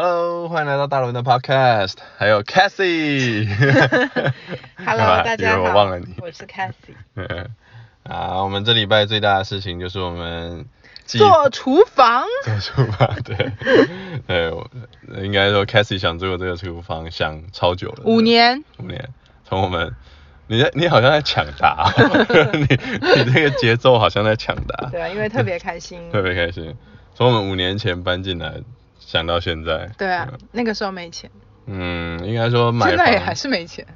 [0.00, 3.48] Hello，欢迎来到大伦的 Podcast，还有 Cassie。
[4.86, 5.62] Hello， 大家好。
[5.64, 6.14] 我忘了你。
[6.22, 6.94] 我是 Cassie。
[8.08, 10.66] 啊，我们这礼拜最大的事情就是我们
[11.04, 12.22] 做厨房。
[12.44, 13.50] 做厨房，对。
[14.28, 14.70] 对，我
[15.20, 18.04] 应该说 Cassie 想做这个厨房想超久了。
[18.04, 18.62] 五年。
[18.78, 19.08] 五年，
[19.48, 19.96] 从我们，
[20.46, 21.92] 你在你好像在抢答，
[22.52, 24.90] 你你这个节奏好像在抢答。
[24.90, 26.08] 对啊，因为特别开心。
[26.12, 26.76] 特别开心，
[27.16, 28.62] 从我们五年前搬进来。
[29.08, 31.30] 想到现在，对啊，嗯、那个时候没钱。
[31.64, 32.88] 嗯，应该说买房。
[32.90, 33.86] 现在也还是没钱。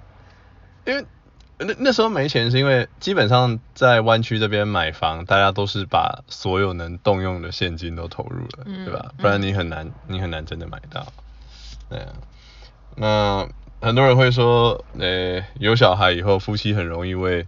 [0.86, 1.04] 因为
[1.58, 9.12] 那那时候没钱，是因为基本上在湾区这边买房，大家都是把所有能动用的现金都投入了，嗯、对吧？
[9.18, 11.06] 不然你很难，嗯、你很难真的买到。
[11.90, 12.08] 对啊。
[12.96, 13.46] 那
[13.82, 17.46] 很多人会说，呃、欸，有小孩以后，夫妻很容易为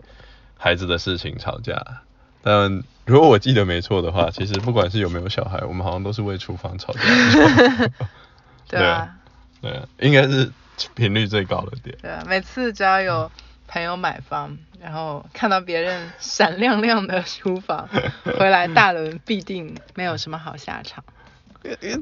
[0.58, 2.02] 孩子的事情吵架。
[2.42, 7.00] 但如果我记得没错的话，其实不管是有没有小孩，我们好像都是为厨房吵架。
[8.68, 9.14] 对啊，
[9.60, 10.50] 对啊，应该是
[10.94, 11.96] 频率最高的点。
[12.00, 13.30] 对啊，每次只要有
[13.68, 17.88] 朋友买房，然后看到别人闪亮亮的厨房，
[18.38, 21.04] 回来大伦必定没有什么好下场，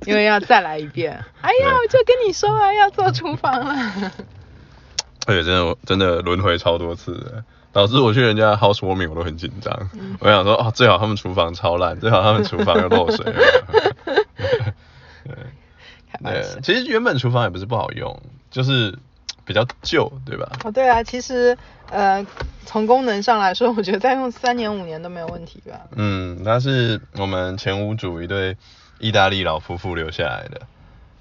[0.06, 1.12] 因为要再来一遍。
[1.40, 4.12] 哎呀，我就跟你说啊，要做厨房了。
[5.27, 7.44] 而且真的真的轮回超多次的。
[7.72, 13.24] 导致我去人家 housewarming 我都很紧张，嗯、我想说哦，最好他们厨房超烂，最好他们厨房又漏水。
[16.22, 18.96] 对，其实原本厨房也不是不好用，就是
[19.44, 20.46] 比较旧，对吧？
[20.64, 21.56] 哦，对啊，其实
[21.90, 22.24] 呃，
[22.66, 25.80] 从功能上来说，我觉得再用三年五年都没有问题吧。
[25.96, 28.56] 嗯，那是我们前屋主一对
[28.98, 30.60] 意大利老夫妇留下来的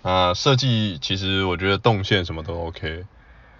[0.02, 3.06] 啊、呃，设计其实我觉得动线什么都 OK。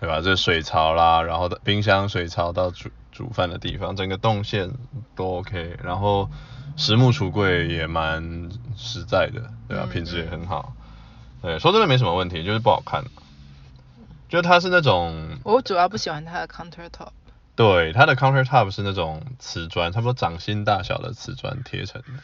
[0.02, 0.20] 对吧？
[0.20, 4.72] 这水槽啦，然后的冰箱、水槽到煮煮饭的地方，整个动线
[5.16, 5.78] 都 OK。
[5.84, 6.28] 然后
[6.76, 9.88] 实木橱柜也蛮实在的，对吧？
[9.94, 10.74] 品质也很好。
[11.44, 13.04] 对，说真的没什么问题，就是不好看。
[14.28, 17.10] 就它是那种，我主要不喜欢它的 countertop。
[17.56, 22.24] 对，它的 countertop 是那种瓷砖，差不多掌心大小的瓷砖贴成的。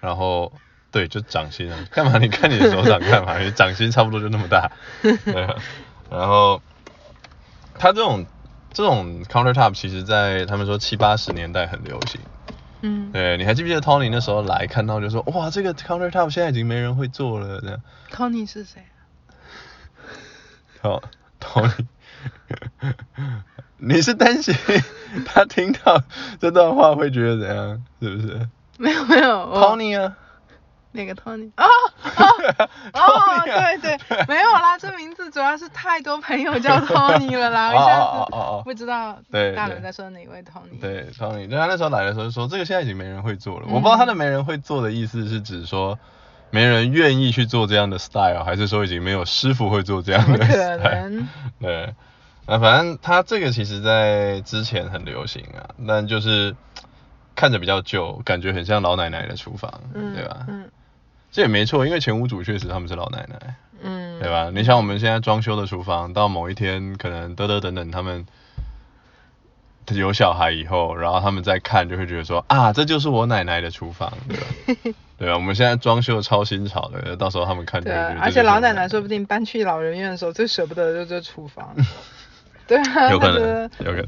[0.00, 0.52] 然后，
[0.90, 1.78] 对，就掌心啊。
[1.92, 2.18] 干嘛？
[2.18, 3.38] 你看你的手掌干嘛？
[3.38, 4.72] 你掌心差不多就那么大。
[5.02, 5.54] 对啊。
[6.10, 6.60] 然后。
[7.78, 8.26] 它这种
[8.72, 12.20] 这种 countertop 其实，在他们说七八十年代很流行。
[12.82, 13.10] 嗯。
[13.12, 17.80] 对，你还记不记得 Tony 那时候来看到就说，哇，这个 countertop 现在已经没人会做了这样。
[18.10, 18.82] Tony 是谁？
[20.80, 21.02] 好
[21.40, 21.86] ，Tony。
[23.78, 24.54] 你是担心
[25.26, 26.04] 他听到
[26.38, 27.82] 这段话会觉得怎样？
[28.00, 28.48] 是不是？
[28.78, 29.52] 没有没有。
[29.54, 30.16] Tony 啊。
[30.92, 31.50] 那个 Tony？
[31.56, 31.64] 哦
[32.02, 32.22] 哦
[32.92, 33.98] 哦， 对对，
[34.28, 39.18] 没有啦，这名字主要是太多朋友叫 Tony 了啦， 我一下子不知道
[39.56, 40.78] 大伦在说哪位 Tony。
[40.80, 43.66] 对 Tony，对他那时候来的时候说，这个现在已经没人会做了。
[43.68, 45.98] 我不知道他的没人会做的意思是指说
[46.50, 50.78] 没人愿意去做这样的 style，还是说已经没有师傅会做这样的 style？
[50.78, 51.28] 可能。
[51.60, 51.94] 对，
[52.46, 56.54] 那反正他这个其实在之前很流行啊，但就是
[57.34, 60.44] 看着比较旧，感觉很像老奶奶的厨房，对吧？
[60.48, 60.70] 嗯。
[61.32, 64.50] 这也没错，因为前屋主确实他们是老奶奶，嗯，对吧？
[64.54, 68.26] 你想我们现在装修的厨房，到某一天可能得得等等他们
[69.88, 74.46] 有小孩以后，然后他们再看就会觉得说啊，这就是我奶奶的厨房，对吧？
[75.18, 75.34] 对吧？
[75.34, 78.20] 我们现在装修超新潮的，到时候他们看就会觉得。
[78.20, 81.74] 而且老奶奶说不定搬去老人院的时候最舍不得的就是这厨房。
[82.68, 84.04] 对啊，有可能，有可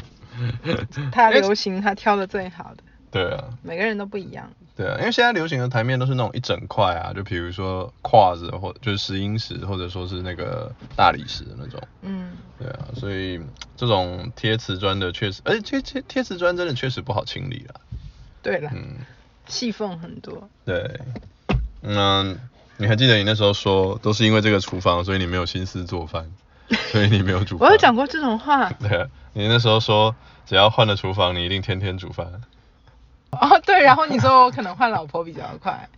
[0.65, 1.11] 能。
[1.11, 2.83] 他 流行他挑的最好的。
[3.11, 3.45] 对啊。
[3.63, 4.51] 每个人都不一样。
[4.77, 11.81] 对啊，因为现在流行的台面都是那种一整块啊，就比如说跨子或就是石英石，或者说是那个大理石的那种。
[12.03, 12.33] 嗯。
[12.59, 13.41] 对啊，所以
[13.77, 17.81] 这种贴瓷砖的确实，而且贴贴贴瓷砖真的确实不好清理啦。
[18.43, 18.71] 对了。
[18.75, 18.97] 嗯。
[19.47, 20.49] 细缝很多。
[20.65, 21.01] 对。
[21.83, 22.39] 嗯，
[22.77, 26.33] 你还记得你那时候说，都是因为这个厨房，所以你没有心思做饭，
[26.91, 27.69] 所以你没有煮饭。
[27.69, 28.71] 我有讲过这种话。
[28.71, 32.27] 对啊，你那时候说，只要换了厨房，你一定天天煮饭。
[33.41, 35.89] 哦，对，然后你说我可能换老婆比较快，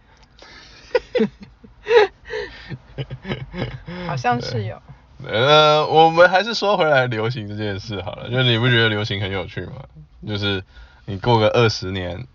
[4.07, 4.81] 好像是有。
[5.27, 9.85] 呃，我们还是说回来流行这件事好了，就是你不觉得流行很有趣吗？
[10.27, 10.63] 就是
[11.07, 12.27] 你过个二十年，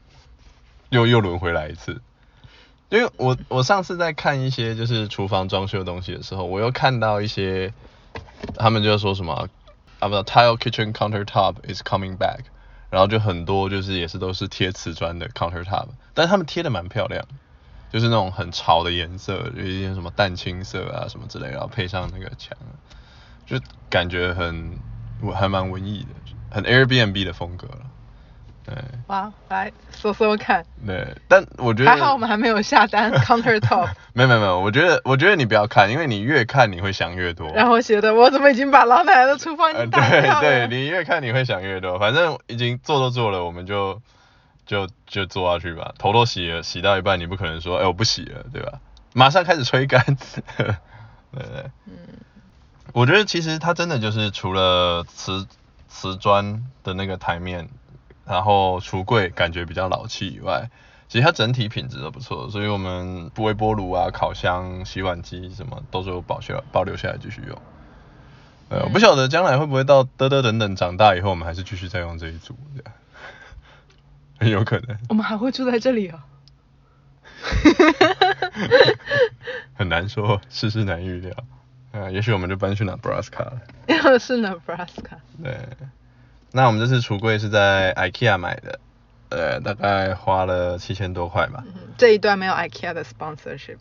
[0.90, 2.02] 又又轮回来一次。
[2.90, 7.72] 因为我我上次在看一些就是厨房装修的东西的时候，我又看到一些，
[8.56, 9.48] 他们就说什么
[10.00, 12.40] 啊，不，tile kitchen countertop is coming back。
[12.92, 17.26] 然后就很多就是也是都是贴瓷砖的 countertop，但是他们贴的蛮漂亮，
[17.90, 22.56] 就是那种很潮的颜色，有一些什么淡青色啊什么之类，然后配上那个墙，
[23.46, 23.58] 就
[23.90, 24.78] 感觉很
[25.22, 26.10] 我还蛮文艺的，
[26.52, 27.78] 很 Airbnb 的风格了。
[28.66, 28.76] 对。
[29.08, 30.66] 哇，来说说看。
[30.86, 33.90] 对，但我觉得还好我们还没有下单 countertop。
[34.13, 37.52] 没有没有没有，我觉得我觉得你不要看，因为你越看你会想越多。
[37.54, 40.34] 然后写的我怎么已经把老奶奶的厨房打掉了？
[40.36, 44.02] 呃、对对，你越看你会想越多，反正已经做都做了，我们就
[44.66, 45.94] 就就做下去吧。
[45.98, 48.80] 头都洗了，洗到一半你不可能说，哎我不洗了，对吧？
[49.13, 50.04] 马上开始吹干。
[50.58, 50.68] 对
[51.34, 51.72] 对。
[51.86, 51.94] 嗯。
[52.94, 55.48] 我觉得其实它真的就是除了瓷
[55.88, 57.69] 瓷砖的那个台面。
[58.24, 60.69] 然后橱柜感觉比较老气以外，
[61.12, 67.62] 其实它整体品质都不错，所以我们微波炉啊、烤箱、洗碗机什么都是有保修保留下来继续用。
[68.69, 72.94] 呃、嗯，我不晓得将来会不会到嘚嘚等等长大以后，我们还是继续再用这一组，这样
[74.40, 74.98] 很 有可能。
[75.10, 76.24] 我们还会住在这里啊、哦？
[79.75, 81.36] 很难说，世事难预料。
[81.92, 83.60] 啊，也许我们就搬去 Nebraska 了。
[83.88, 85.18] 又 是 Nebraska。
[85.44, 85.58] 对。
[86.54, 88.80] 那我们这次橱柜是在 IKEA 买的，
[89.31, 91.63] 呃，大概花了七千多块吧。
[91.66, 93.78] 嗯，这一段没有 IKEA 的 sponsorship。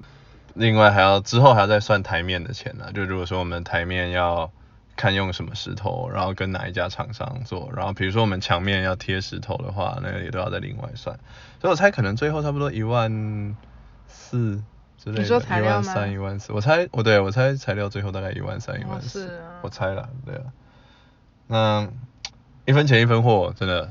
[0.54, 4.50] 另外还要之后还要再算台面的钱呢，就如果说我们台面要
[4.96, 11.18] 看用什么石头，然后跟哪一家厂商做，然后比如说我们墙面要贴石头的话，那个也都要再另外算。
[11.60, 13.56] 所以我猜可能最后差不多一万
[14.06, 14.62] 四
[14.98, 15.22] 之类的。
[15.22, 15.82] 你说材料吗？
[15.82, 19.30] 一万三、一万四，我猜，我对我猜材料最后大概一万三、一万四。
[19.62, 20.42] 我猜了，对啊。
[21.48, 21.88] 那。
[22.66, 23.90] 一分钱一分货，真的。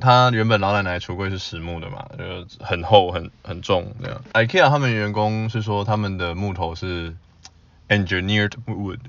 [0.00, 4.22] 他原本老奶奶橱柜是实木的嘛，就很厚很很重这样。
[4.32, 7.16] IKEA 他们员工是说他们的木头是
[7.88, 9.00] engineered wood。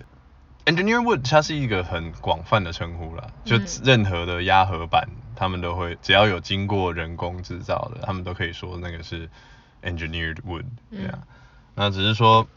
[0.65, 9.29] engineered wood 它是一个很广泛的称呼啦，就任何的压合板，他们都会只要有经过人工制造的，他们都可以说那个是
[9.83, 11.23] engineered wood 这样。
[11.75, 12.47] 那只是说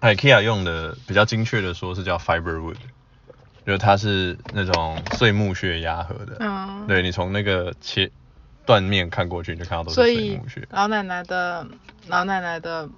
[0.00, 2.76] IKEA 用的比较精确的说是叫 fiber wood。
[3.66, 8.10] 就它是那种碎木屑压合的，嗯，对，你从那个切
[8.66, 10.66] 断面看过去，你就看到都是碎木屑。
[10.70, 11.66] 老奶奶的
[12.06, 12.88] 老奶奶的，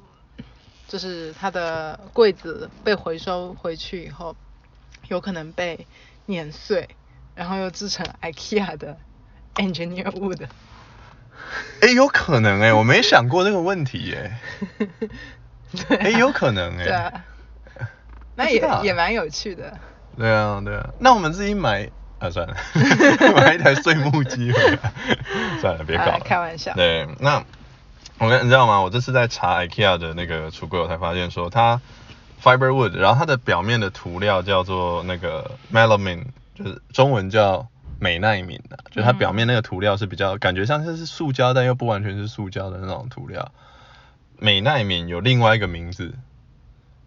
[0.88, 4.36] 就是她的柜子被回收回去以后，
[5.08, 5.86] 有可能被
[6.26, 6.88] 碾碎，
[7.34, 8.96] 然后又制成 IKEA 的
[9.56, 10.46] engineer wood。
[11.80, 14.38] 哎、欸，有可能哎、欸，我没想过这个问题耶、
[14.78, 15.96] 欸。
[15.96, 16.84] 哎、欸，有可能哎、欸。
[16.84, 17.24] 对啊。
[18.36, 19.78] 那也也蛮有趣的。
[20.16, 22.56] 对啊，对啊，那我们自己买啊，算了，
[23.36, 24.92] 买一台碎木机回来，
[25.60, 26.72] 算了，别搞了，开玩笑。
[26.74, 27.42] 对，那
[28.18, 28.80] 我跟你知道吗？
[28.80, 31.80] 我这次在查 IKEA 的那个橱柜，我才发现说它
[32.42, 36.24] fiber wood，然后它的表面的涂料叫做那个 melamine，
[36.54, 37.66] 就是中文叫
[37.98, 43.50] 美耐敏啊，就它表面那个涂料是比较感觉像是是塑胶，但又不完全是塑胶的那种涂料。
[44.38, 46.14] 美耐敏有另外一个名字，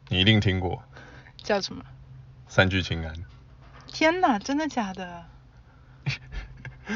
[0.09, 0.81] 你一定听过，
[1.43, 1.83] 叫什么？
[2.55, 3.13] 三聚氰胺。
[3.85, 5.25] 天哪，真的假的？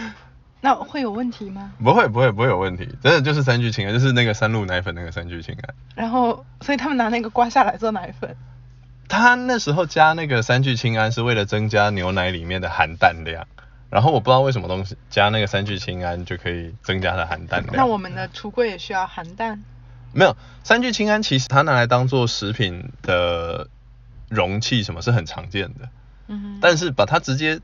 [0.61, 1.73] 那会有问题吗？
[1.83, 5.75] 不会不会不会有问题，真的就是三聚氰胺，就是那个三鹿奶粉那个三聚氰胺。
[5.95, 8.37] 然后，所以他们拿那个刮下来做奶粉。
[9.09, 13.45] 他那时候加那个三聚氰胺是为了增加牛奶里面的含氮量，
[13.89, 17.75] 然后我不知道为什么东西加那个三聚氰胺就可以增加它的含氮量。
[17.75, 19.61] 那我们的橱柜也需要含氮？
[20.13, 23.67] 没有，三聚氰胺其实它拿来当做食品的。
[24.29, 25.89] 容器什么是很常见的，
[26.27, 27.59] 嗯哼，但是把它直接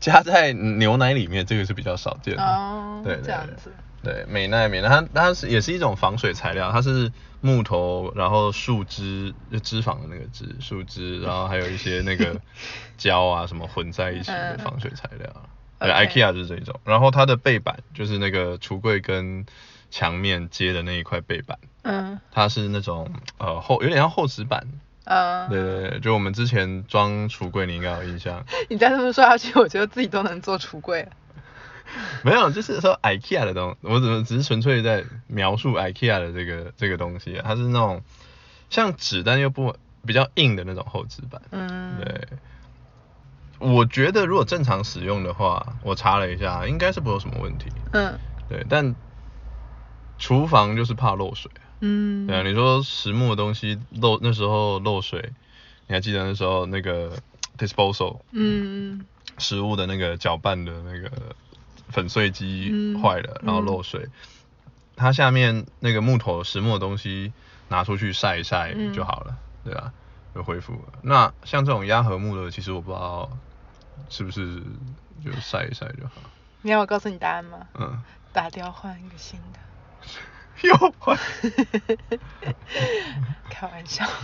[0.00, 2.42] 加在牛奶里面，这个是比较少见的。
[2.42, 3.72] 哦，对對,對，这样子。
[4.02, 12.40] 对，美耐敏，它它是也是一种防水材料，它是木头，然后树脂就脂肪的那个脂，树脂，然后还有一些那个
[12.98, 15.48] 胶啊什么混在一起的防水材料。
[15.78, 16.80] 对，IKEA 就是这一种。
[16.84, 19.46] 然后它的背板就是那个橱柜跟
[19.88, 24.66] 墙面接的那一块背板，嗯，它是那种呃厚，有点像厚纸板。
[25.04, 28.44] 嗯，对对对，就我们之前装橱柜，你应该有印象。
[28.70, 31.08] 你再这么说下去，我觉得自己都能做橱柜。
[32.22, 37.42] 没有，就是说 IKEA 的东西，我怎么只是纯粹在描述 IKEA 的这个这个东西啊？
[37.44, 38.02] 它是那种
[38.70, 41.42] 像纸，但又不比较硬的那种厚纸板。
[41.50, 42.28] 嗯，对。
[43.58, 47.70] 我觉得如果正常使用的话，我查了一下，应该是不会有什么问题。
[47.92, 48.18] 嗯，
[48.48, 48.94] 对，但
[50.18, 51.50] 厨房就是怕漏水。
[51.84, 55.32] 嗯，对啊，你说实木的东西漏，那时候漏水，
[55.88, 57.18] 你还记得那时候那个
[57.58, 59.04] disposal，嗯，
[59.38, 61.10] 食物的那个搅拌的那个
[61.88, 62.72] 粉碎机
[63.02, 64.12] 坏了，嗯、然后漏水，嗯、
[64.94, 67.32] 它下面那个木头实木的东西
[67.68, 69.92] 拿出去晒一晒就好了，嗯、对啊，
[70.36, 71.00] 就恢复了。
[71.02, 73.28] 那像这种压合木的，其实我不知道
[74.08, 74.62] 是不是
[75.24, 76.22] 就晒一晒就好。
[76.62, 77.66] 你要我告诉你答案吗？
[77.74, 78.00] 嗯，
[78.32, 79.58] 打掉换一个新的。
[80.62, 81.16] 又换，
[83.50, 84.04] 开玩笑。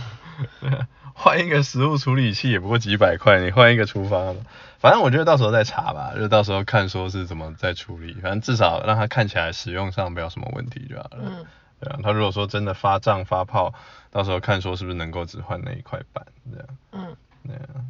[1.13, 4.37] 换一个食物处理器也不过几百块，你换一个厨房，
[4.79, 11.17] 反正我觉得到时候再查吧，就到时候看说是怎么再处理，反正至少让它看起来使用上没有什么问题就好了。
[11.21, 11.45] 嗯。
[11.81, 13.73] 对啊，他如果说真的发胀发泡，
[14.11, 16.67] 到时候看说是不是能够只换那一块板这样。
[16.93, 17.15] 嗯。
[17.45, 17.83] 对啊。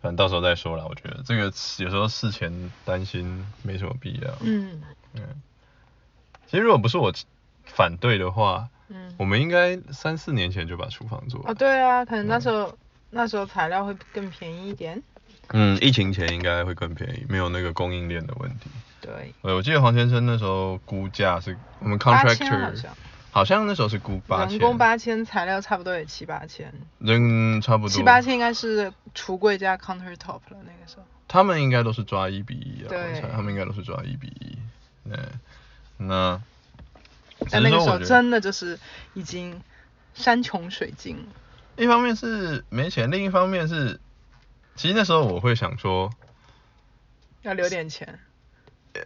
[0.00, 1.50] 反正到时候再说了，我觉得这个有
[1.90, 4.30] 时候事前担心没什么必要。
[4.40, 4.80] 嗯。
[5.14, 5.22] 嗯。
[6.52, 7.10] 其实如果不是我
[7.64, 8.68] 反对的话。
[8.94, 11.46] 嗯，我们应该三四年前就把厨房做了。
[11.48, 12.76] 哦，对啊，可能那时候、嗯、
[13.08, 15.02] 那时候材料会更便宜一点。
[15.48, 18.68] 嗯，疫情前应该会更便宜，没有那个供应链的问题。
[19.00, 19.32] 对。
[19.40, 22.96] 我记得黄先生那时候估价是我们 contractor 好像，
[23.30, 24.58] 好像那时候是估八千。
[24.58, 26.70] 人工八千，材料差不多也七八千。
[26.98, 27.88] 人差不多。
[27.88, 31.04] 七八千应该是橱柜加 countertop 了那个时候。
[31.26, 32.88] 他们应该都是抓一比一啊。
[32.90, 33.22] 对。
[33.34, 34.58] 他们应该都是抓一比一。
[35.08, 35.18] 对。
[36.06, 36.40] 那。
[37.50, 38.78] 但那个时候真的就是
[39.14, 39.60] 已经
[40.14, 41.24] 山穷水尽了。
[41.76, 43.98] 一方面是没钱，另一方面是，
[44.76, 46.12] 其实那时候我会想说，
[47.42, 48.20] 要留点钱。
[48.92, 49.02] 呃，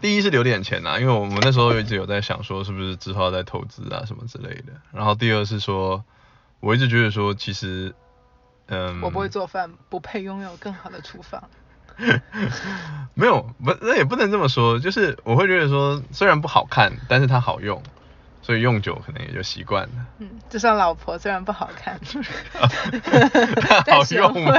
[0.00, 4.74] 第一是留点钱啊，因为我们那时候一直有在想说，是不是之后要再投资啊什么之类的。
[4.92, 6.04] 然后第二是说，
[6.60, 7.94] 我一直觉得说，其实，
[8.66, 11.48] 嗯，我不会做饭，不配拥有更好的厨房。
[13.14, 17.82] 没有，不，那也不能这么说，就是我会觉得说，虽然不好看，但是它好用，
[18.42, 19.90] 所以用久可能也就习惯了。
[20.18, 21.98] 嗯，就像老婆虽然不好看，
[23.86, 24.52] 但好用吗？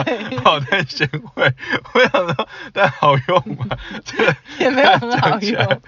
[0.44, 1.54] 好但贤惠，
[1.94, 3.78] 我想说，但好用吗？
[4.06, 5.82] 这个也没有很好用。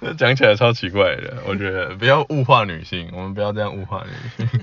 [0.00, 4.60] 这讲起来超奇怪的，我觉得不要物化女性，我们不要这样物化女性。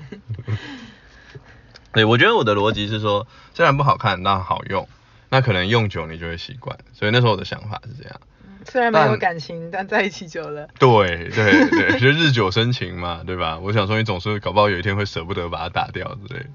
[1.92, 4.88] 对，我觉得我的逻辑是说，虽然不好看，但好用，
[5.28, 6.78] 那可能用久你就会习惯。
[6.92, 8.20] 所以那时候我的想法是这样。
[8.64, 10.68] 虽然没有感情，但，但在一起久了。
[10.78, 13.58] 对对对， 就日久生情嘛，对吧？
[13.58, 16.46] 我想说你总是搞不好有一天会舍不得把它打掉之类的。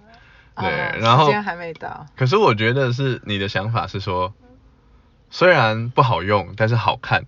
[0.55, 2.05] 对，哦、然后时间还没到。
[2.15, 4.33] 可是我觉得是你的想法是说，
[5.29, 7.25] 虽然不好用，但是好看。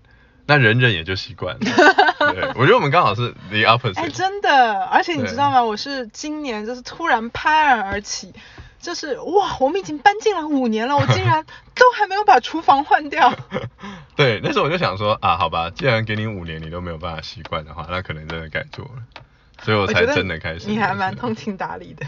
[0.50, 1.60] 那忍忍也就习惯了。
[2.34, 4.00] 对，我觉得我们刚好是 the opposite。
[4.00, 5.64] 哎，真的，而且你知道吗？
[5.64, 8.34] 我是今年就是突然拍案而起，
[8.82, 13.32] 就是哇，我们已经搬进来五年了，我竟然都还没有把厨房换掉。
[14.18, 19.22] 对，那时候我就想说啊，好吧，既然给你五年你都没有办法习惯的话，那可能真的该做了，
[19.62, 20.68] 所以我才真的开始。
[20.68, 22.08] 你还蛮通情达理的。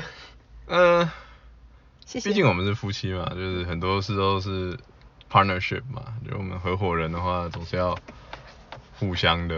[0.66, 1.12] 嗯、呃，
[2.08, 2.30] 谢谢。
[2.30, 4.76] 毕竟我们是夫妻嘛，就是很多事都是
[5.32, 7.96] partnership 嘛，就我们合伙人的话总是要。
[9.02, 9.56] 互相的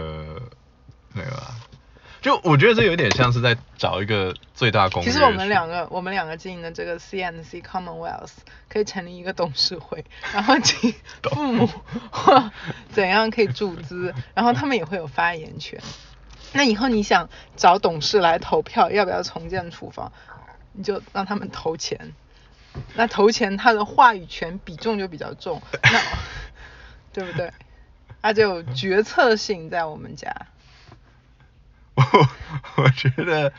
[1.12, 1.42] 那个，
[2.22, 5.12] 就我觉得这有点像是在找一个最大公约数。
[5.12, 8.30] 其实我们两个，我们两个经营的这个 C&C Commonwealth
[8.70, 10.94] 可以成立一个董事会，然后请
[11.30, 11.68] 父母
[12.10, 12.50] 或
[12.90, 15.78] 怎样可以注资，然后他们也会有发言权。
[16.54, 20.10] 那以后你想找董事来投票要不要重建厨房，
[20.72, 22.14] 你就让他们投钱。
[22.94, 26.00] 那投钱他的话语权比重就比较重，那
[27.12, 27.52] 对不对？
[28.24, 30.34] 它就有决策性在我们家。
[31.94, 32.02] 我
[32.82, 33.52] 我觉得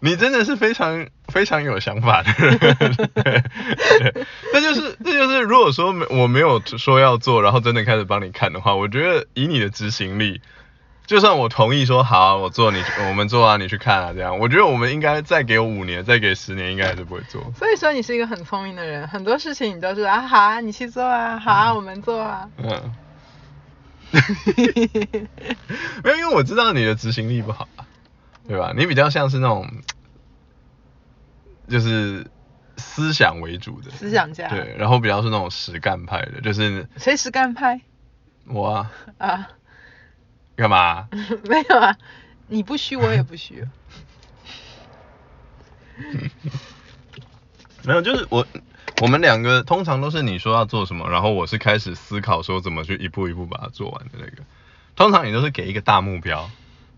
[0.00, 2.58] 你真的是非常非常有想法的人。
[3.14, 3.42] 对，
[4.52, 10.42] 那就是这就是如果说我没有说要做，然后真的开始帮你看的话，我觉得以你的执行力，
[11.06, 17.42] 就算我同意说好啊，我做你我们做啊，你去看啊这样，我觉得我们应该再给我五年，再给十年，应该还是不会做。
[17.56, 22.46] 所以说你是一个很聪明的人，很多事情你都是啊好啊，你去做啊，好啊，我们做啊。
[22.58, 22.92] 嗯。
[26.04, 27.86] 没有，因为我知道你的执行力不好啊，
[28.46, 28.72] 对吧？
[28.76, 29.66] 你比较像是那种，
[31.68, 32.26] 就是
[32.76, 37.80] 思想为主的思想家，对，然后比较是那种实干派的，就是谁实干派？
[38.46, 38.92] 我啊。
[39.18, 39.48] 啊？
[40.56, 41.08] 干嘛？
[41.48, 41.96] 没有啊，
[42.48, 43.66] 你不虚，我也不虚。
[47.84, 48.46] 没有，就是我。
[49.00, 54.42] 我们两个通常都是你说要做什么，然后我是开始思考说怎么去一步一步把它做完的那个。
[54.94, 56.50] 通常你都是给一个大目标，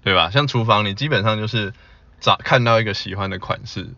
[0.03, 0.31] 对吧？
[0.31, 1.73] 像厨房，你基本上就是
[2.21, 3.95] 找看到一个喜欢的款式，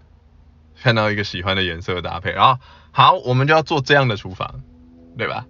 [0.81, 2.61] 看到一个喜欢的颜色搭配，然后
[2.93, 4.61] 好，我们就要做这样的厨房，
[5.19, 5.47] 对吧？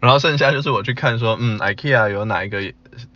[0.00, 2.74] 然后剩下就是我去看说，嗯，IKEA 有哪一个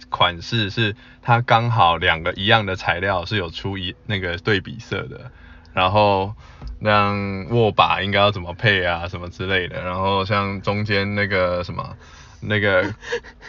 [0.08, 5.30] 款式是它刚好两个一样的材料是有出一那个对比色的。
[5.72, 6.34] 然后
[6.80, 9.82] 那样握把应该要怎么配啊，什么之类的。
[9.82, 11.96] 然后像中间那个什么，
[12.40, 12.82] 那个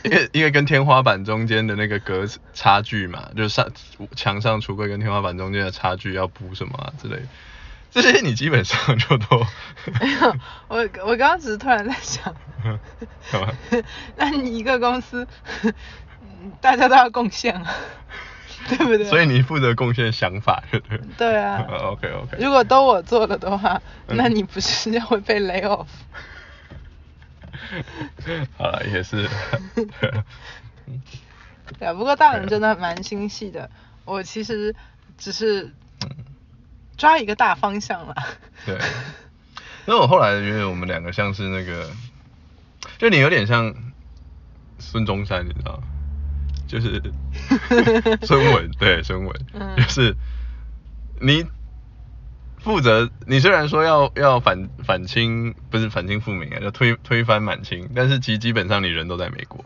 [0.03, 3.71] 因为因为跟天花板中间的那个隔差距嘛，就是上
[4.15, 7.27] 墙上橱柜跟天花板中间的差距要补什么啊之类的。
[7.91, 9.43] 这些你基本上就都
[9.99, 10.35] 没有。
[10.67, 12.35] 我我刚刚只是突然在想
[14.15, 15.27] 那你一个公司
[16.61, 17.73] 大家都要贡献啊，
[18.67, 19.05] 对不对？
[19.05, 20.99] 所以你负责贡献想法，对不对？
[21.17, 21.65] 对啊。
[21.91, 22.37] OK OK。
[22.39, 25.87] 如果都我做了的话，那你不是要会被 lay off？
[28.57, 29.27] 好了，也是。
[31.77, 33.69] 对啊，不过大人真的蛮心细的。
[34.05, 34.75] 我其实
[35.17, 35.71] 只是
[36.97, 38.15] 抓一个大方向啦。
[38.65, 38.77] 对。
[39.85, 41.89] 那我后来觉得我们两个像是那个，
[42.97, 43.73] 就你有点像
[44.79, 45.83] 孙中山，你知道吗？
[46.69, 47.01] 就是
[48.21, 50.15] 孙文，对，孙文，嗯、就是
[51.19, 51.43] 你
[52.59, 59.65] 负责，你虽然说要要反反清，不是反清复明啊，要推推翻满清，但是其实基本上你人都在美国，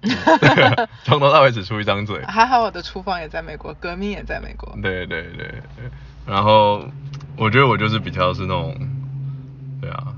[1.04, 2.24] 从头到尾只出一张嘴。
[2.24, 4.74] 还好我的厨房也在美国，革命也在美国。
[4.80, 5.90] 对对对对，
[6.26, 6.88] 然后
[7.36, 8.74] 我觉得我就是比较是那种，
[9.82, 10.14] 对啊，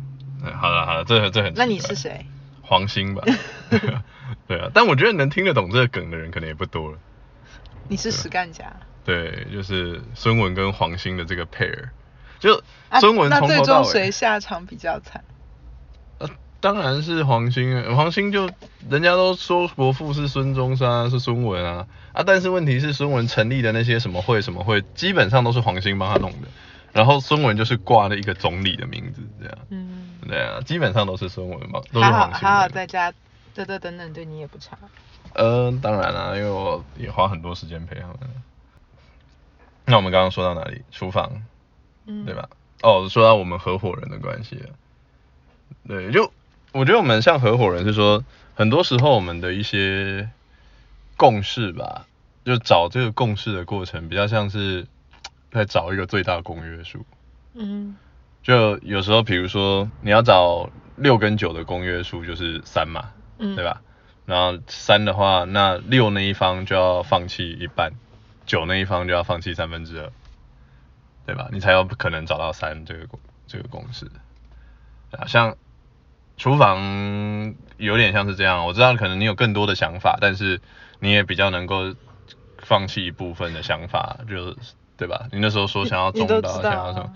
[0.54, 1.52] 好了好了，这这很。
[1.56, 2.24] 那你是谁？
[2.62, 3.24] 黄兴吧。
[4.46, 6.98] 对啊，但我觉得能听得懂这个梗的人可能也不多了。
[7.88, 8.72] 你是实干家。
[9.04, 11.90] 对，就是孙文跟黄兴的这个 pair，
[12.40, 12.60] 就
[13.00, 13.56] 孙文从头到尾。
[13.56, 15.22] 啊，那最终谁下场比较惨？
[16.18, 16.28] 呃，
[16.60, 18.50] 当然是黄兴，黄兴就
[18.88, 26.48] 人家都说伯父是孙中山，是孙文啊啊，但是问题是孙文成立的那些什么会什么会，基本上都是黄兴帮他弄的，
[26.92, 29.58] 然后孙文就是挂了一个总理的名字这样。
[29.70, 30.18] 嗯。
[30.28, 32.40] 对啊，基本上都是孙文帮，都是黄兴。
[32.40, 33.12] 还好在家。
[33.56, 34.76] 这这等等对你也不差。
[35.32, 38.18] 嗯、呃，当然啦，因为我也花很多时间陪他们。
[39.86, 40.82] 那我们刚刚说到哪里？
[40.90, 41.42] 厨房，
[42.04, 42.50] 嗯，对吧？
[42.82, 44.68] 哦，说到我们合伙人的关系了。
[45.88, 46.30] 对，就
[46.72, 48.22] 我觉得我们像合伙人是说，
[48.54, 50.28] 很多时候我们的一些
[51.16, 52.06] 共识吧，
[52.44, 54.86] 就找这个共识的过程，比较像是
[55.50, 57.06] 在找一个最大公约数。
[57.54, 57.96] 嗯。
[58.42, 63.12] 就有时候，比如说你要找六跟九的公约数，就是三嘛。
[63.38, 63.82] 嗯，对吧？
[64.24, 67.92] 然后三的话，那六那一方就要放弃一半，
[68.44, 70.10] 九那一方就要放弃三分之二，
[71.26, 71.48] 对吧？
[71.52, 74.10] 你才有可能找到三这个公这个公式。
[75.12, 75.56] 啊，像
[76.36, 80.60] 厨房有点像是这样，我知道可能你有更多的想法，但是
[80.98, 81.94] 你也比较能够
[82.58, 84.56] 放弃一部分的想法，就是
[84.96, 85.28] 对吧？
[85.30, 87.12] 你那时候说想要中岛，想要什么？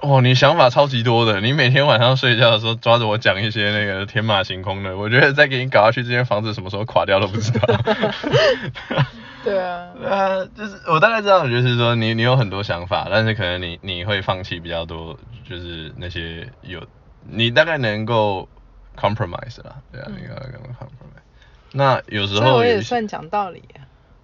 [0.00, 7.60] 哦，你想法超级多的，你每天晚上睡觉的时候抓着我讲一些那个天马行空的，我觉得再给你搞下去，这间房子什么时候垮掉都不知道。
[9.44, 15.16] 对啊， 呃，就是我大概知道，就是说你你有很多想法，但是可能你你会放弃比较多，
[15.48, 16.84] 就是那些有
[17.28, 18.48] 你大概能够
[18.96, 21.22] compromise 啦，对啊，嗯、你应该能够 compromise。
[21.70, 23.62] 那有时候我也算讲道理。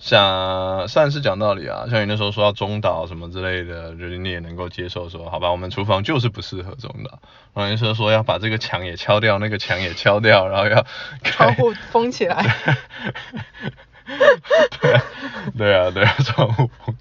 [0.04, 7.20] 像算是讲道理啊，像你那时候说要中岛什么之类的，就是你也能够接受说，好吧，我们厨房就是不适合中岛。
[7.54, 10.84] 然后你说说要把这个墙也敲掉，那个墙也敲掉，然后要
[11.24, 12.44] 窗户封起来。
[14.76, 15.02] 对啊，
[15.56, 16.94] 对啊，对啊，窗户封。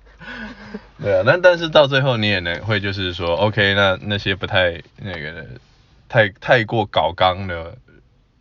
[1.01, 5.45] 对啊，但但是到最后你也能会就是说，OK，那那些不太那个
[6.07, 7.77] 太太过搞刚的，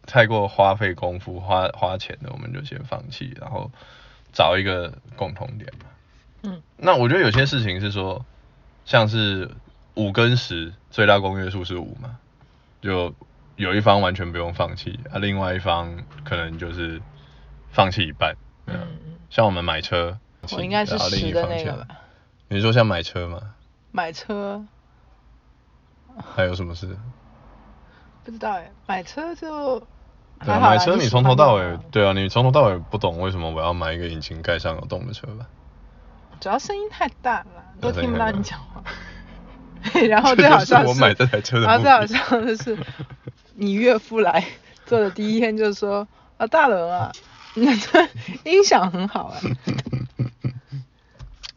[0.06, 3.68] 太过花费功夫花花钱的，我们就先放弃，然后。
[4.32, 5.86] 找一个共同点嘛。
[6.42, 8.24] 嗯，那我觉得有些事情是说，
[8.84, 9.50] 像是
[9.94, 12.18] 五跟十最大公约数是五嘛，
[12.80, 13.14] 就
[13.56, 17.00] 有一方完全不用放弃，啊，另外一方可能就是
[17.70, 18.34] 放弃一半。
[18.66, 18.76] 嗯，
[19.30, 20.18] 像我们买车，
[20.50, 21.86] 我应该是十的那个吧。
[22.48, 23.54] 你说像买车吗？
[23.92, 24.64] 买车。
[26.34, 26.96] 还有什么事？
[28.24, 29.86] 不知道哎，买车就。
[30.44, 35.46] 对啊，买车你从头到尾，对啊，你从头到尾不懂为什么我要买一个引擎盖上有洞的车吧？
[36.40, 37.46] 主要声音太大了，
[37.80, 38.82] 都听不到你讲话。
[40.08, 41.66] 然后最好笑是，我买这台车的。
[41.66, 42.76] 然后最好笑的是，
[43.54, 44.44] 你岳父来
[44.86, 47.12] 坐的第一天就说啊，大伦啊，
[47.54, 48.08] 你这
[48.44, 49.40] 音响很好啊。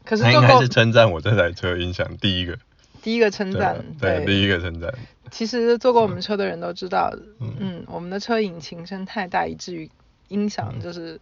[0.05, 2.57] 可是他应该是称赞我这台车音响第一个。
[3.05, 4.91] 第一个称赞，对，对，第一个称赞。
[5.29, 9.91] 其实坐过我们车的人都知道，嗯，嗯，我们的车引擎声太大，以至于
[10.27, 11.21] 音响就是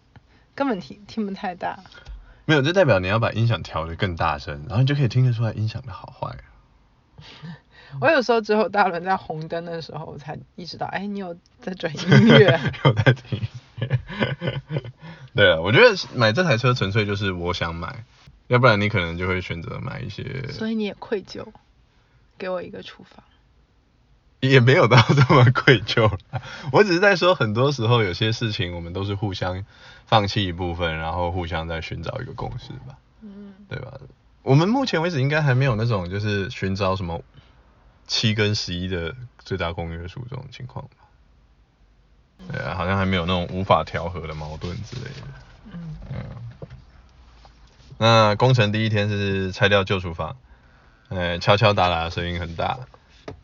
[0.55, 1.77] 根本听听不太大。
[2.45, 6.37] 没有，这代表你要把音响调得更大声，然后你就可以听得出来音响的好坏。
[7.99, 13.47] 我有时候只有大轮在红灯的时候，我才意识到，哎，你有在转音乐， 有在听音
[13.81, 13.99] 乐。
[15.35, 18.05] 对啊，我觉得买这台车纯粹就是我想买，
[18.47, 20.47] 要不然你可能就会选择买一些。
[20.47, 21.45] 所以你也愧疚。
[22.43, 23.23] 给我一个厨房，
[24.41, 26.11] 也没有到这么愧疚。
[26.73, 29.63] 我只是在说，很多时候有些事情，我们都是互相
[30.05, 32.97] 放弃一部分，然后互相在寻找一个共识吧。
[33.21, 33.97] 嗯，对吧？
[34.41, 37.23] 我们目前为止应该还没有那种就是寻找什么
[38.07, 42.51] 七跟十一的最大公约数这种情况吧。
[42.51, 45.21] 对啊，好像还没有那种无法调和的矛盾之类的。
[45.71, 46.17] 嗯嗯。
[47.97, 50.35] 那工程第一天是拆掉旧厨房，
[51.15, 52.77] 哎，敲敲打打的声音很大。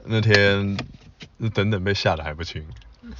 [0.05, 0.77] 那天
[1.53, 2.65] 等等被吓得还不轻。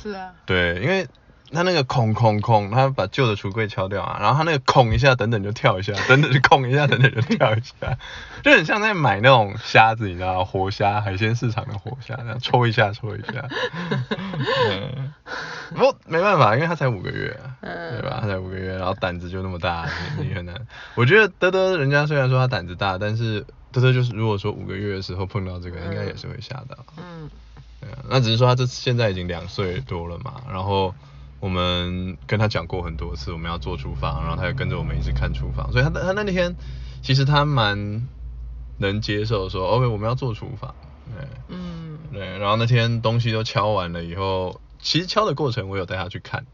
[0.01, 0.31] 是啊。
[0.45, 1.07] 对，因为。
[1.51, 7.97] 他那个空空空，他把旧的橱柜敲掉啊，然后他那个空一下，等等就跳一下，等等就空一下，等等就跳一下，
[8.43, 13.49] 就很像在买那种虾子，你知道活虾，海鲜市场的活虾，这样戳一下抽一下。
[14.69, 15.11] 嗯，
[15.71, 18.19] 不过没办法，因为他才五个月啊，对吧？
[18.21, 20.53] 他才五个月，然后胆子就那么大，你很难。
[20.93, 26.77] 我觉得德德人家虽然说他胆子大，但是德德就是如果说五个月的时候碰到这个，应该也是会吓到。
[26.97, 27.29] 嗯。
[27.81, 30.93] 对啊，那只是说他这现在已经两岁多了嘛，然后。
[31.41, 36.53] 我们跟他讲过很多次，我们要做厨房，然后他也跟着我们一直看厨房，所以他他那天
[37.01, 38.05] 其实他蛮
[38.77, 40.75] 能接受说，OK，我们要做厨房，
[41.17, 46.45] 对，嗯，对，然后那天东西都敲完了以后，其实敲的过程我有带他去看，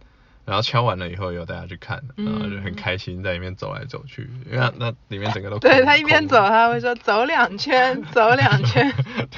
[0.46, 8.94] 然后敲完了以后也有大家去看，然后就很开心在里面走来走去，因为他那里面整个都对他一边走他会说走两圈，走两圈，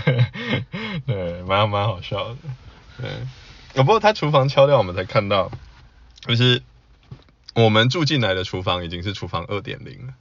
[0.05, 0.25] 对
[1.07, 2.35] 对，蛮蛮好笑的，
[3.01, 3.83] 对。
[3.83, 5.51] 不过他厨房敲掉，我们才看到，
[6.21, 6.63] 就是
[7.53, 10.13] 我们住进来的厨房已经是厨房二点零了，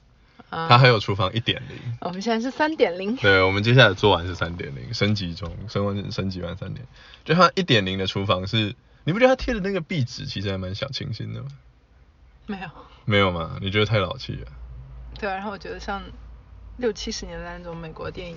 [0.51, 1.97] 他、uh, 还有厨房一点零。
[2.01, 3.15] 我们现在是三点零。
[3.15, 6.85] 对，我们接下来做完是三点零，升级中，升完升级完三点。
[7.25, 8.75] 就他一点零的厨房是，
[9.07, 11.47] 你不觉得他贴的那个壁纸其实还蛮小清新的吗？
[12.45, 12.69] 没有。
[13.05, 13.57] 没有吗？
[13.61, 14.51] 你觉得太老气了？
[15.17, 16.03] 对啊，然后我觉得像
[16.75, 18.35] 六七十年代那种美国电影。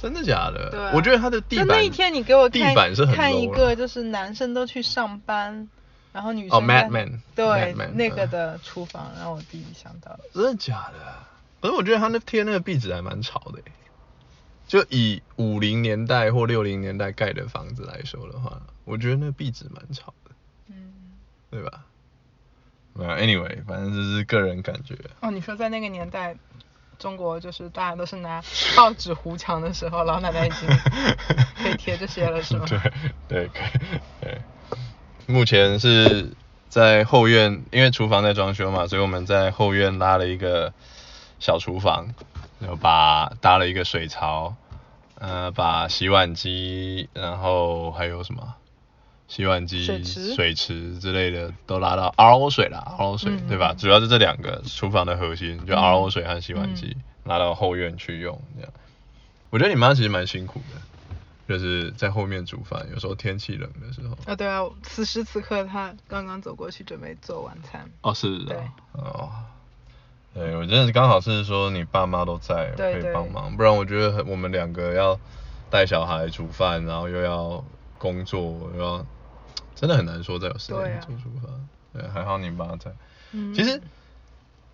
[0.00, 0.70] 真的假的？
[0.70, 5.68] 对、啊，我觉得他的地板，那一天你给我看地板是很看一个，就是男生都去上班，
[6.12, 10.16] 然后女生哦 Madman 对那个的厨房让我第一想到。
[10.32, 11.24] 真的假的？
[11.60, 13.60] 可是我觉得他那贴那个壁纸还蛮潮的，
[14.66, 20.30] 就以五零年代或六零年代盖的房子来说的话，我觉得那壁纸蛮潮的，
[20.68, 20.92] 嗯，
[21.50, 21.84] 对吧？
[22.92, 24.96] 没有，Anyway，反正就是个人感觉。
[25.20, 26.36] 哦，你说在那个年代。
[26.96, 28.40] 中国就是大家都是拿
[28.76, 30.68] 报纸糊墙的时候，老奶奶已经
[31.58, 32.64] 可以贴这些了，是吗？
[33.28, 34.40] 对对可以对。
[35.26, 36.30] 目前是
[36.68, 40.72] 在后院，因为厨房在装修嘛，所以我们在后院拉了一个
[41.40, 42.14] 小厨房，
[42.60, 44.54] 然后把搭了一个水槽，
[45.16, 48.54] 呃，把洗碗机，然后还有什么？
[49.26, 53.74] 洗碗机、水池、水池之类的都拉到 RO 水啦，RO 水、嗯、对吧？
[53.76, 58.72] 主要是这两个厨房的核心，就 RO 水和洗碗机、嗯、拉到后院去用这样。
[59.48, 60.80] 我觉得你妈其实蛮辛苦的，
[61.48, 64.14] 就是在后面煮饭，有时候天气冷的时候。
[64.26, 67.90] 啊，对啊，此时此刻她刚刚走过去准备做晚餐。
[68.02, 68.46] 哦，是。
[68.92, 69.30] 哦。
[70.34, 75.18] 对，我真的是刚好是说你爸妈都在，可以帮忙，不然我觉得我们两个要
[75.70, 77.64] 带小孩煮饭，然后又要
[77.98, 79.06] 工作又要。
[79.76, 81.50] 真的很难说再有时间做煮饭，
[81.92, 82.92] 对，还好你妈在。
[83.32, 83.82] 嗯、其实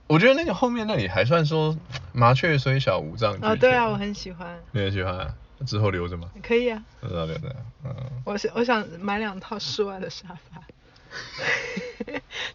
[0.06, 1.74] 我觉得那个后面那里还算说
[2.12, 3.50] 麻雀虽小五脏俱全。
[3.50, 4.58] 哦，对啊，我很喜欢。
[4.72, 5.34] 你也喜欢？
[5.66, 6.30] 之后留着吗？
[6.42, 6.84] 可以啊。
[7.00, 7.56] 知道留着。
[7.82, 7.94] 嗯。
[8.26, 10.60] 我想我想买两套室外的沙发。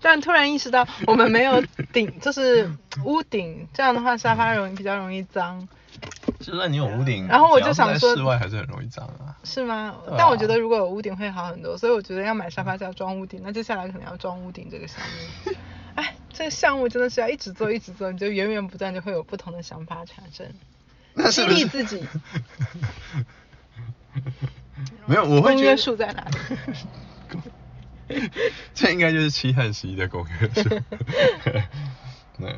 [0.02, 1.62] 但 突然意识到我们没有
[1.94, 2.70] 顶， 就是
[3.04, 5.68] 屋顶，这样的话沙发容易比较容易脏。
[6.40, 9.38] 就算你有屋顶，然后我就想说，室外还是很容易脏啊。
[9.44, 9.96] 是吗？
[10.08, 15.54] 啊、但我觉得如果有屋顶会好很多，所以我觉得要买沙发就要装屋顶，那接下来可能要装屋顶这个项目。
[15.96, 20.46] 哎，这个项目真的是要一直做一直做，你就源源不断就会有不同的想法产生，
[21.32, 22.06] 激励自己。
[25.06, 25.62] 没有，我会觉得。
[25.62, 26.38] 公约数在哪里？
[28.74, 30.70] 这应该就是七和十一的公约数。
[32.38, 32.56] 对，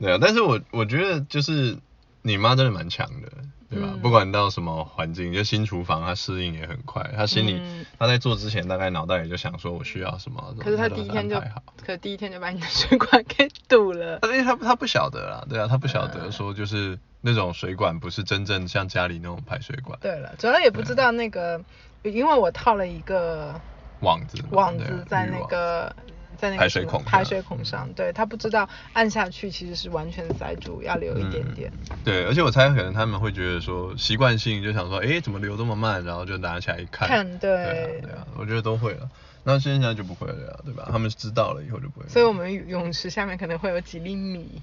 [0.00, 1.78] 对啊，但是我我觉得就是。
[2.22, 3.28] 你妈真的蛮强的，
[3.70, 3.90] 对吧？
[3.92, 7.08] 嗯、不管到什么环境，就新厨房，她适应也很快。
[7.14, 7.62] 她心里，
[8.00, 10.52] 她、嗯、在做之前，大概脑袋里就想说，我需要什么。
[10.58, 11.38] 可是她第一天就，
[11.84, 14.18] 可是第一天就把你的水管给堵了。
[14.24, 19.96] 因为她她不晓得啦，对啊，她不晓得说就是那种水管不是真正像家里那种排水管。
[20.00, 21.62] 对了，主要也不知道那个，
[22.02, 23.60] 因为我套了一个
[24.00, 25.94] 网子，网子在那个。
[26.38, 31.72] 在那个排水孔排水孔上，对，他不知道按下去其实是完全塞住，要留一点点。
[31.72, 37.08] 嗯、对，而且我猜可能他们会觉得说习惯性就想说，哎，怎么流这么慢，然后就拿起来一看。
[37.08, 37.48] 看，对。
[37.48, 39.08] 对啊，对啊，我觉得都会了。
[39.44, 40.86] 那现在就不会了呀，对吧？
[40.92, 42.08] 他们知道了以后就不会。
[42.10, 44.60] 所以我们泳池下面可能会有几粒米。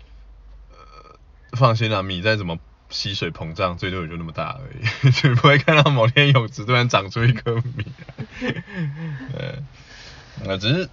[0.70, 2.56] 呃，放心啦，米再怎么
[2.94, 7.86] 吸水膨胀，最多也就那么大而已， 就不会看到某天泳池突然长出一颗米。
[8.40, 9.62] 对，
[10.46, 10.90] 那只是。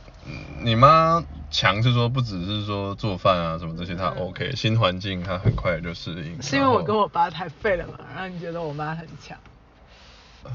[0.63, 6.41] 你妈强是说不只是说做饭啊什么这些她 OK，新环境她很快就适应。
[6.43, 9.37] 是因为我跟我爸太废了嘛，然后你觉得我妈很强？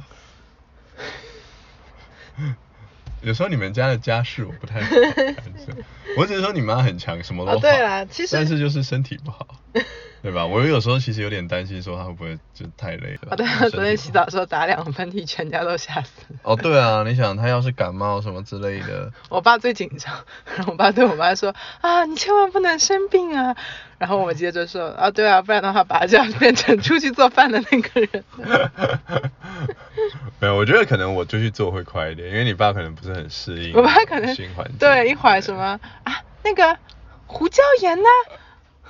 [3.21, 4.95] 有时候你们家的家事我不太好，
[6.15, 7.57] 我只是说你妈很强，什么都好。
[7.57, 8.35] 哦、对啦，其实。
[8.35, 9.47] 但是就是身体不好。
[10.25, 10.43] 对吧？
[10.43, 13.29] 我有时候其实有点担心，说他会不会就太累了。
[13.29, 16.09] 哦，对啊，昨天洗澡的时候打两个喷嚏，全家都吓死。
[16.41, 19.11] 哦，对啊，你想他要是感冒什么之类的。
[19.29, 20.11] 我爸最紧张，
[20.55, 23.55] 然后我爸对我妈说啊，你千万不能生病啊。
[23.99, 28.23] 然后我们接着说啊，对啊，不然的话爸就要变成出去做饭的那个人。
[30.39, 33.75] 没有，我觉得可能我出去做会快一点，因为你爸可能不是很适应。
[33.75, 34.75] 我爸可能新环境。
[34.79, 36.77] 对，一会儿什么啊，那个
[37.27, 38.09] 胡椒盐呢？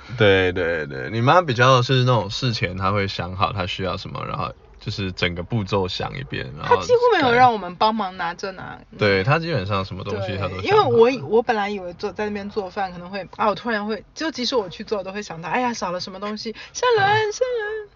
[0.16, 8.78] 对对对，你妈比较是那种事前她会想好她需要什么，然后就是整个步骤想一遍，然后她几乎没有让我们帮忙拿着拿。
[8.98, 10.56] 对，她基本上什么东西她都。
[10.58, 17.88] 因为我我本来以为做在那边做饭可能会啊，我突然会就即使我去做都会想到，哎呀少了什么东西，圣人圣人。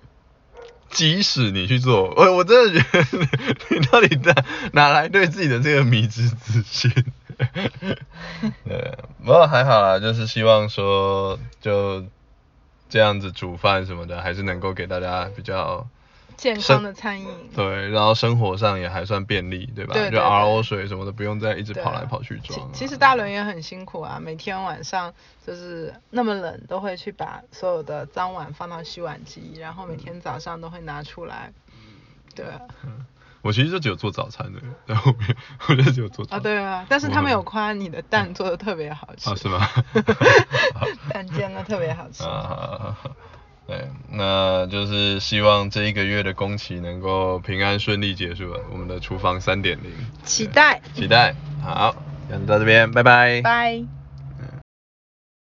[0.90, 3.28] 即使你去做，我我真的觉得
[3.70, 4.34] 你 到底在
[4.72, 6.90] 哪来对自己的这个迷之自信？
[8.64, 12.04] 对，不过还好啦，就是希望说就
[12.88, 15.86] 这样子煮饭什么的，还是能够给大家比较
[16.36, 17.28] 健康的餐饮。
[17.54, 19.94] 对，然后生活上也还算便利，对吧？
[19.94, 22.72] 对对对，就 RO 水什么的不用再一直跑来跑去装。
[22.72, 25.12] 其实大伦也很辛苦啊，每天晚上
[25.46, 31.52] 就是那么冷，都会去把所有的脏碗放到洗碗机，然后每天早上都会拿出来。
[32.34, 32.46] 对
[33.42, 35.36] 我其实就只有做早餐的， 在后面
[35.68, 36.38] 我就只有做早餐。
[36.38, 39.30] 啊，对啊，但是他们有夸你的蛋做的 特别好吃。
[39.30, 39.66] 啊，是吗？
[41.10, 42.22] 蛋煎的特别好吃。
[42.24, 42.96] 啊，
[43.66, 49.90] 对，那就是希望这一个月的工期能够平安顺利结束了，我们的厨房三点零。
[50.24, 50.80] 期待。
[50.94, 51.34] 期待。
[51.62, 51.94] 好，
[52.28, 53.40] 先到这边，拜拜。
[53.42, 53.99] 拜。